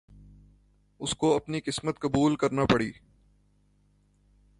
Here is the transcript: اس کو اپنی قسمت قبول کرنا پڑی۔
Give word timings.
اس 0.99 1.13
کو 1.15 1.35
اپنی 1.35 1.59
قسمت 1.59 1.99
قبول 1.99 2.35
کرنا 2.35 2.65
پڑی۔ 2.65 2.91